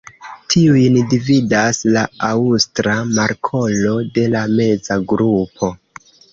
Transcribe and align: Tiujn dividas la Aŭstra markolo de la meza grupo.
Tiujn 0.53 0.95
dividas 1.11 1.81
la 1.97 2.05
Aŭstra 2.29 2.97
markolo 3.21 3.95
de 4.19 4.27
la 4.35 4.45
meza 4.59 5.01
grupo. 5.15 5.75